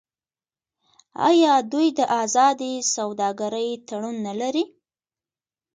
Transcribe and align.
آیا 1.29 1.53
دوی 1.71 1.87
د 1.97 2.01
ازادې 2.23 2.73
سوداګرۍ 2.95 3.69
تړون 3.87 4.15
نلري؟ 4.27 4.63